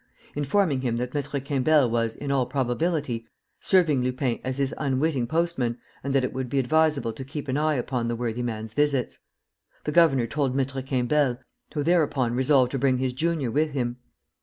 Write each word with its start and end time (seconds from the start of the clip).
informing 0.33 0.81
him 0.81 0.95
that 0.95 1.11
Maître 1.11 1.45
Quimbel 1.45 1.87
was, 1.87 2.15
in 2.15 2.31
all 2.31 2.47
probability, 2.47 3.23
serving 3.59 4.01
Lupin 4.01 4.39
as 4.43 4.57
his 4.57 4.73
unwitting 4.79 5.27
postman 5.27 5.77
and 6.03 6.15
that 6.15 6.23
it 6.23 6.33
would 6.33 6.49
be 6.49 6.57
advisable 6.57 7.13
to 7.13 7.23
keep 7.23 7.47
an 7.47 7.55
eye 7.55 7.75
upon 7.75 8.07
the 8.07 8.15
worthy 8.15 8.41
man's 8.41 8.73
visits. 8.73 9.19
The 9.83 9.91
governor 9.91 10.25
told 10.25 10.55
Maître 10.55 10.83
Quimbel, 10.83 11.37
who 11.71 11.83
thereupon 11.83 12.33
resolved 12.33 12.71
to 12.71 12.79
bring 12.79 12.97
his 12.97 13.13
junior 13.13 13.51
with 13.51 13.73
him. 13.73 13.97